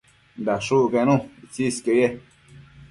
[0.45, 1.15] dashucquenu
[1.45, 2.07] itsisquio ye